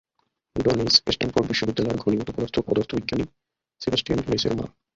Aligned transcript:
ডনিচ 0.55 0.93
Stanford 1.07 1.47
বিশ্ববিদ্যালয়ের 1.47 2.01
ঘনীভূত 2.03 2.29
পদার্থ 2.29 2.55
পদার্থবিজ্ঞানী 2.59 3.25
সেবাস্টিয়ান 3.81 4.19
ডনিচের 4.21 4.53
মা। 4.53 4.65